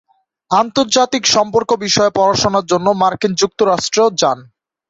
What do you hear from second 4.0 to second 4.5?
যান।